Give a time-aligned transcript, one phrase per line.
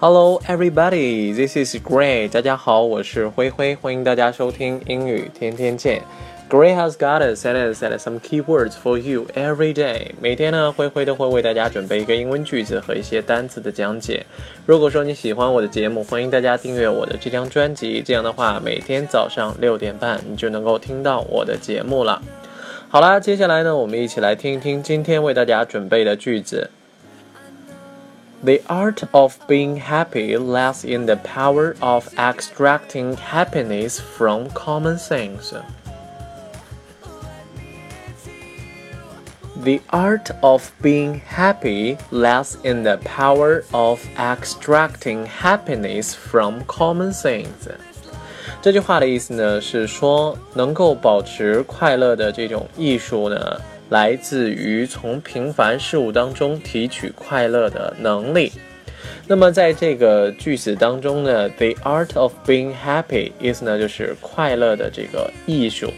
[0.00, 1.32] Hello, everybody.
[1.32, 2.28] This is Gray.
[2.28, 6.02] 大家好，我是灰灰，欢迎大家收听英语天天见。
[6.48, 10.12] Gray has got a sentence and some keywords for you every day.
[10.20, 14.24] 每天呢，灰灰都会为大家准备一个英文句子和一些单词的讲解。
[14.66, 18.00] 如果说你喜欢我的节目，欢迎大家订阅我的这张专辑。
[18.00, 22.22] 这样的话，每天早上六点半，你就能够听到我的节目了。
[22.88, 26.70] 好啦，接下来呢，我们一起来听一听今天为大家准备的句子。
[28.43, 35.53] The art of being happy lies in the power of extracting happiness from common things.
[39.63, 47.69] The art of being happy lies in the power of extracting happiness from common things.
[48.61, 53.61] 这句话的意思呢，是说能够保持快乐的这种艺术呢。
[53.88, 58.52] 来自于从平凡事物当中提取快乐的能力。
[59.26, 65.92] 那么在这个句子当中呢，the art of being happy 意思呢就是快乐的这个艺术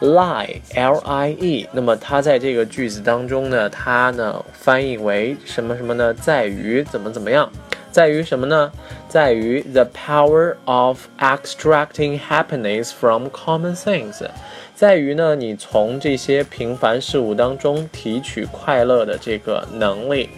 [0.00, 1.66] ，lie l i e。
[1.72, 6.14] 那么它在这个句子当中呢，它呢翻译为什么什么呢？
[6.14, 7.50] 在于怎么怎么样？
[7.98, 8.70] 在于什么呢？
[9.08, 14.24] 在于 the power of extracting happiness from common things。
[14.72, 20.30] 在于呢，你从这些平凡事物当中提取快乐的这个能力。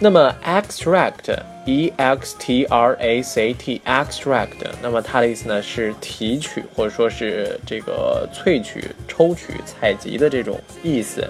[0.00, 4.50] 那么，extract，e x t r a c t，extract，
[4.82, 11.26] 那么它的意思呢是提取或者说是这个萃取、抽取、采集的这种意思。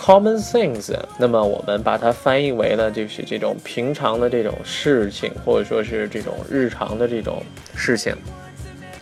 [0.00, 7.42] Common things，那么我们把它翻译为了就是这种平常的这种事情，或者说是这种日常的这种
[7.74, 8.16] 事情。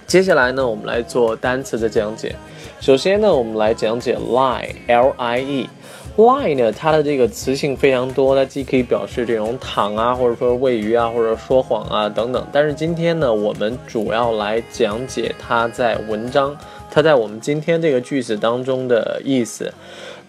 [0.08, 2.34] 接下来呢，我们来做单词的讲解。
[2.80, 5.68] 首先呢，我们来讲解 lie，l i e。
[6.16, 12.44] lie 呢，它的这个词性非常多，它既可以表示这种躺啊，或者说喂鱼啊，或者说谎啊等等。
[12.50, 16.56] 但是今天呢，我们主要来讲解它在文章，
[16.90, 19.72] 它在我们今天这个句子当中的意思。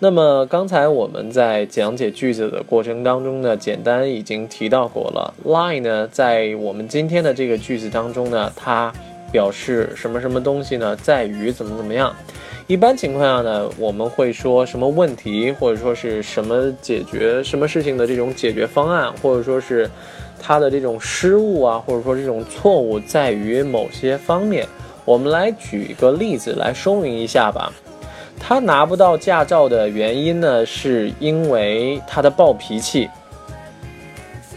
[0.02, 5.34] 那么刚才我们在讲解句子的过程当中呢，简单已经提到过了。
[5.46, 8.94] lie 呢，在我们今天的这个句子当中呢，它
[9.32, 10.96] 表示什么什么东西呢？
[10.96, 12.16] 在于怎么怎么样？
[12.68, 19.90] 一般情况下呢，我们会说什么问题，或者说是什么解决什么事情的这种解决方案，或者说是
[20.40, 24.66] 它的这种失误啊，或者说这种错误在于某些方面。
[25.09, 27.73] 我们来举一个例子来说明一下吧。
[28.39, 33.09] 他拿不到驾照的原因呢，是因为他的暴脾气。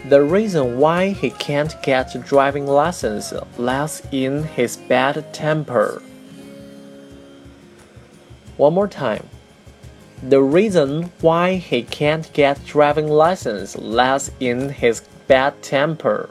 [0.08, 6.00] The reason why he can't get a driving license lies in his bad temper.
[8.56, 9.22] One more time.
[10.28, 16.28] The reason why he can't get driving license lies in his bad temper.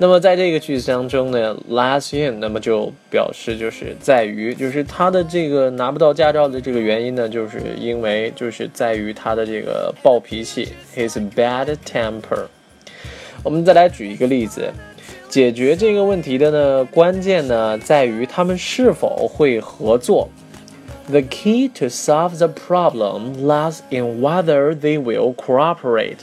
[0.00, 12.46] 那么在这个句子当中呢，lies in，那么就表示就是在于，就是他的这个拿不到驾照的这个原因呢，就是因为就是在于他的这个暴脾气，his bad temper。
[13.42, 14.70] 我们再来举一个例子，
[15.28, 20.28] 解决这个问题的呢关键呢在于他们是否会合作。
[21.10, 26.18] The key to solve the problem lies in whether they will cooperate.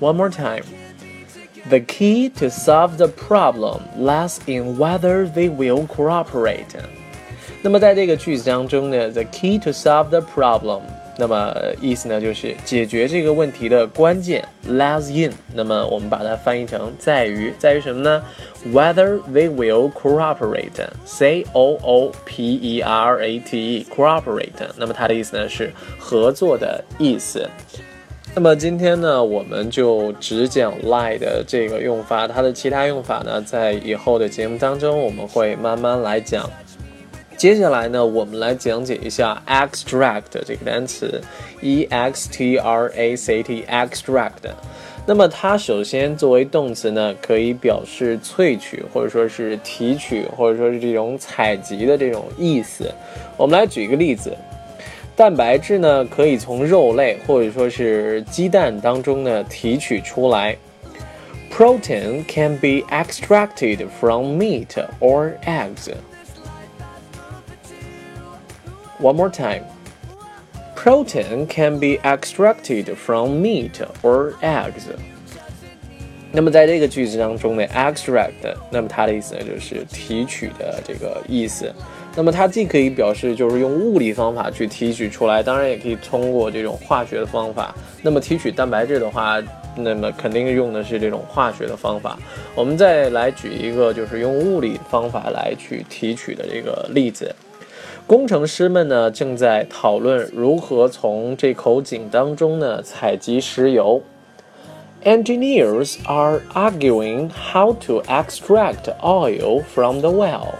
[0.00, 0.64] One more time.
[1.68, 6.66] The key to solve the problem lies in whether they will cooperate.
[7.62, 10.82] 那么在这个句子当中呢，the key to solve the problem
[11.18, 15.32] 那么意思呢，就是解决这个问题的关键 lies in。
[15.54, 18.22] 那么我们把它翻译成在于，在于什么呢？
[18.66, 24.68] Whether they will cooperate，c o o p e r a t e，cooperate。
[24.76, 27.48] 那么它的意思呢是合作的意思。
[28.33, 36.49] 那么今天呢，我们就只讲 lie 的这个用法，它的其他用法呢，在以后的节目当中我们会慢慢来讲。
[37.35, 41.21] 接下来呢，我们来讲解一下 extract 这个单词
[41.59, 44.31] ，e x t r a c t，extract。
[45.05, 52.89] 那么它首先作为动词呢，可以表示萃取，或者说是提取，或者说是这种采集的这种意思。
[53.35, 54.31] 我们来举一个例子，
[55.14, 60.56] 蛋白质呢可以从肉类或者说是鸡蛋当中呢提取出来。
[61.50, 64.68] Protein can be extracted from meat
[65.00, 65.90] or eggs.
[69.00, 69.62] One more time.
[70.76, 73.72] Protein can be extracted from meat
[74.02, 74.84] or eggs.
[76.30, 78.32] 那么在这个句子当中呢，extract，
[78.70, 81.72] 那么它的意思呢就是提取的这个意思。
[82.15, 87.73] 那么它既可以表示就是用物理方法去提取出来，当然也可以通过这种化学的方法。
[88.01, 89.41] 那么提取蛋白质的话，
[89.77, 92.19] 那么肯定用的是这种化学的方法。
[92.53, 97.33] 我们再来举一个就是用物理方法来去提取的这个例子。
[98.05, 104.01] 工程师们呢正在讨论如何从这口井当中呢采集石油。
[105.05, 110.55] Engineers are arguing how to extract oil from the well.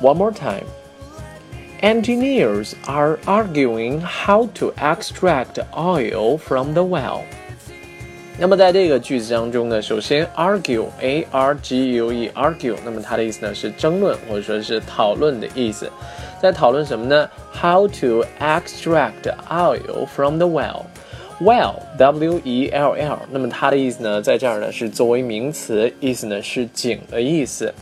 [0.00, 0.64] One more time.
[1.82, 7.20] Engineers are arguing how to extract oil from the well.
[8.38, 15.90] 那么在这个句子当中呢，首先 argue，a r g u e，argue，那么它的意思呢是争论或者说是讨论的意思。
[16.40, 17.28] 在讨论什么呢？
[17.52, 27.74] How to extract oil from the well？Well，w e l l，那么它的意思呢，在这儿呢是作为名词，意思呢是井的意思。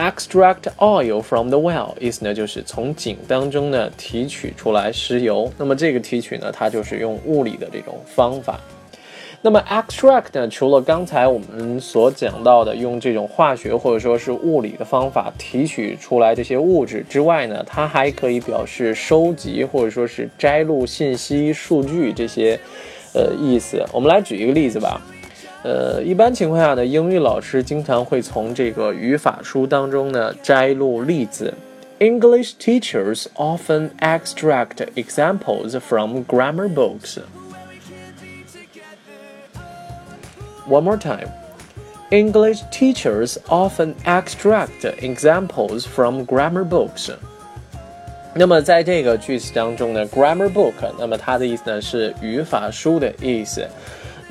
[0.00, 5.52] Extract oil from the well，意思呢就是从井当中呢提取出来石油。
[5.58, 8.58] 那么这个提取呢，它就是用物理的这种方法。
[9.42, 10.48] 那么 extract 呢？
[10.48, 22.58] 除了刚才我们所讲到的用这种化学或者说是物理的方法提取出来这些物质之外呢，它还可以表示收集或者说是摘录信息、数据这些，
[23.12, 23.84] 呃意思。
[23.92, 24.98] 我们来举一个例子吧。
[25.63, 31.53] 呃，一般情况下呢，英语老师经常会从这个语法书当中呢摘录例子。
[31.99, 37.19] English teachers often extract examples from grammar books.
[40.67, 41.29] One more time.
[42.09, 47.11] English teachers often extract examples from grammar books.
[48.33, 53.65] 那么在这个句子当中呢，grammar book，那么它的意思呢是语法书的意思。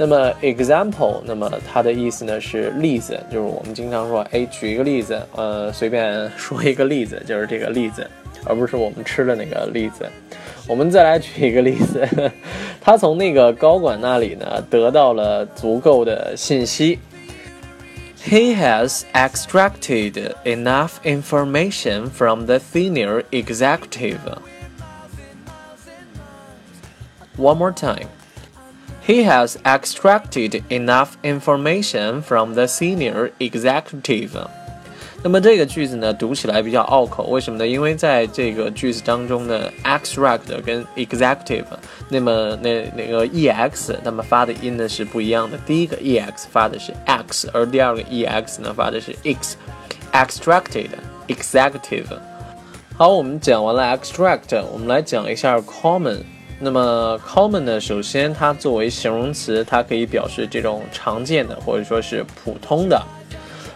[0.01, 8.09] 那么 example，那么它的意思呢是例子，就是我们经常说，哎，举一个例子，呃，随便说一个例子，就是这个例子，
[8.45, 10.09] 而不是我们吃的那个例子。
[10.69, 12.07] 我们再来举一个例子，
[12.79, 16.97] 他从那个高管那里呢得到了足够的信息。
[18.23, 24.19] He has extracted enough information from the senior executive.
[27.37, 28.07] One more time.
[29.08, 34.30] He has extracted enough information from the senior executive.
[35.22, 37.66] 那么这个句子呢，读起来比较拗口，为什么呢？
[37.66, 41.64] 因为在这个句子当中呢，extract 跟 executive，
[42.10, 45.56] 那么那那个 ex，那么发的音呢是不一样的。
[45.66, 52.18] 第一个 ex 发的是 x，而第二个 ex 呢发的是 x，extracted，executive。
[52.96, 56.18] 好，我们讲完了 extract，我们来讲一下 common。
[56.61, 63.01] 那么 common 呢，首先它作为形容词，它可以表示这种常见的或者说是普通的。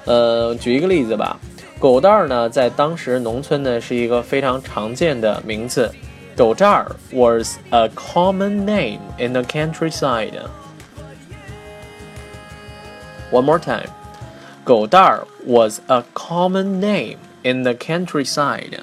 [0.05, 1.39] 呃，举一个例子吧，
[1.79, 5.89] 狗蛋儿呢，在当时农村呢是一个非常常见的名字。
[6.35, 10.33] 狗蛋儿 was a common name in the countryside.
[13.31, 13.87] One more time.
[14.65, 18.77] 狗蛋儿 was a common name in the countryside.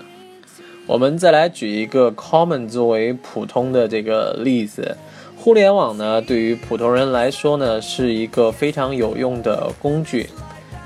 [0.90, 4.96] 我们再来举一个 common 作为普通的这个例子。
[5.38, 10.30] 互联网呢，对于普通人来说呢，是一个非常有用的工具。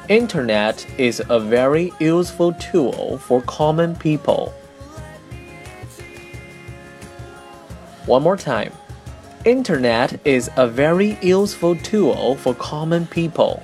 [0.08, 4.50] Internet is a very useful tool for common people.
[8.08, 8.72] One more time.
[9.46, 13.60] Internet is a very useful tool for common people.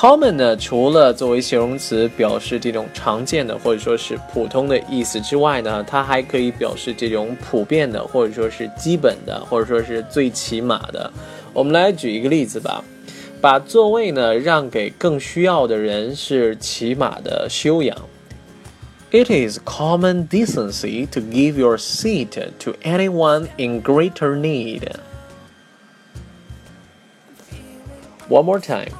[0.00, 11.12] Common 呢，除了作为形容词表示这种常见的或者说是普通的意思之外呢，它还可以表示这种普遍的或者说是基本的或者说是最起码的。
[11.52, 12.82] 我们来举一个例子吧。
[13.42, 17.94] 把座位呢让给更需要的人是起码的修养。
[19.10, 24.94] It is common decency to give your seat to anyone in greater need.
[28.30, 28.94] One more time.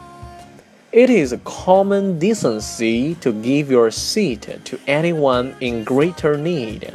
[0.91, 6.87] It is common decency to give your seat to anyone in greater need.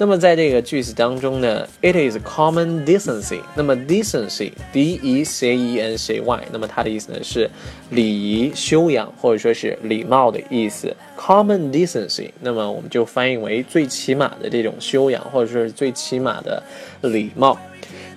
[0.00, 3.40] 那么在这个句子当中呢，it is common decency。
[3.56, 7.50] 那么 decency，d e c e n c y，那么它的意思呢是
[7.90, 10.94] 礼仪、修养或者说是礼貌的意思。
[11.16, 16.62] common decency，那么我们就翻译为最起码的这种修养或者说是最起码的
[17.02, 17.58] 礼貌。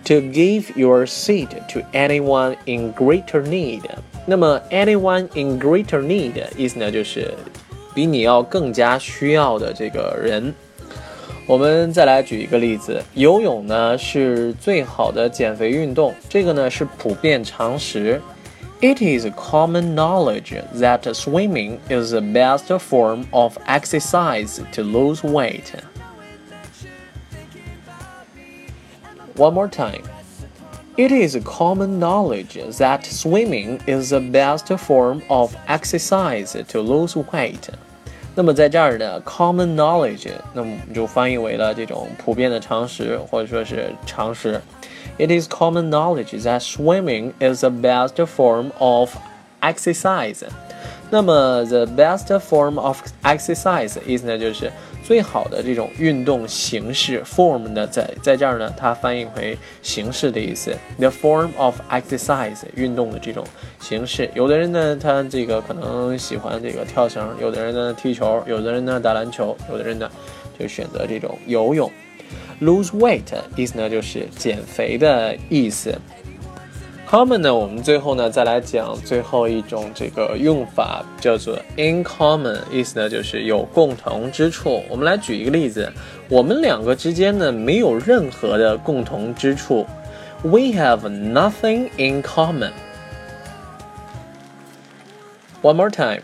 [0.05, 3.81] To give your seat to anyone in greater need，
[4.25, 7.33] 那么 anyone in greater need 意思呢就是
[7.93, 10.53] 比你要更加需要的这个人。
[11.47, 18.21] 我们再来举一个例子，游泳呢是最好的减肥运动，这个呢是普遍常识。
[18.79, 25.73] It is common knowledge that swimming is the best form of exercise to lose weight.
[29.35, 30.03] One more time.
[30.97, 37.69] It is common knowledge that swimming is the best form of exercise to lose weight.
[38.35, 44.61] 那么在这儿的 common knowledge，那么我们就翻译为了这种普遍的常识，或者说是常识。
[45.17, 49.15] It is common knowledge that swimming is the best form of
[49.61, 50.43] exercise。
[51.09, 54.71] 那么 the best form of exercise 意思呢就是。
[55.06, 60.76] 最好的这种运动形式 form 呢，在在这儿呢，它翻译为形式的意思。
[60.98, 63.46] The form of exercise 运动的这种
[63.80, 70.10] 形式，有的人呢，他这个可能喜欢这个跳绳，有的人呢踢球，有的人呢打篮球，有的人呢
[70.58, 71.88] 就选择这种游泳。
[72.60, 75.96] Lose weight 意思呢就是减肥的意思。
[77.08, 84.82] Common 呢，我们最后呢再来讲最后一种这个用法，叫做 in common，意思呢就是有共同之处。
[84.90, 85.90] 我们来举一个例子，
[86.28, 89.86] 我们两个之间呢没有任何的共同之处
[90.42, 92.72] ，we have nothing in common。
[95.62, 96.22] One more time,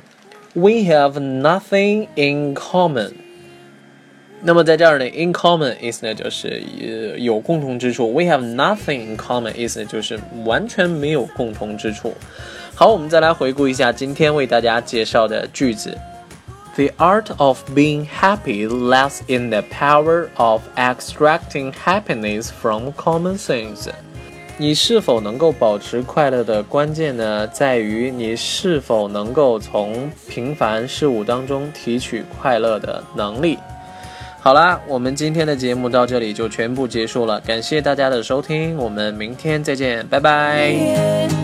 [0.54, 3.21] we have nothing in common。
[4.44, 12.12] 那么在这儿呢，in common 意思呢就是呃有共同之处，we have nothing in common 意思呢就是完全没有共同之处。
[12.74, 15.96] 好，我们再来回顾一下今天为大家介绍的句子。
[16.74, 23.90] The art of being happy lies in the power of extracting happiness from common things。
[24.58, 33.56] 你是否能够保持快乐的关键呢，在于你是否能够从平凡事物当中提取快乐的能力。
[34.44, 41.41] 好啦，我们今天的节目到这里就全部结束了，感谢大家的收听，我们明天再见，拜拜。